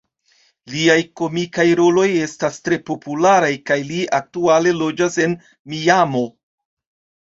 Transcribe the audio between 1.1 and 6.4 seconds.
komikaj roloj estas tre popularaj, kaj li aktuale loĝas en Miamo.